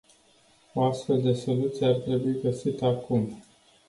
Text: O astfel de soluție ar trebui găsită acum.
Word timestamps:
O 0.75 0.81
astfel 0.85 1.21
de 1.23 1.33
soluție 1.33 1.85
ar 1.85 1.93
trebui 1.95 2.41
găsită 2.41 2.85
acum. 2.85 3.29